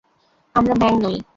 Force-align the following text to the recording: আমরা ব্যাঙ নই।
আমরা 0.55 0.73
ব্যাঙ 0.73 0.93
নই। 1.03 1.21